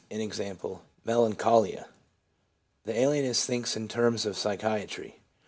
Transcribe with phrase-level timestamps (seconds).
[0.09, 0.27] e.,
[1.05, 1.85] melancholia/
[2.85, 5.19] The alienist thinks in terms of psychiatry.